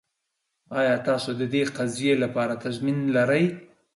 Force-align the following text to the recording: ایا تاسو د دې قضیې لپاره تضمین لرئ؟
ایا 0.79 0.95
تاسو 1.07 1.29
د 1.39 1.41
دې 1.53 1.63
قضیې 1.77 2.13
لپاره 2.23 2.53
تضمین 2.63 2.97
لرئ؟ 3.15 3.45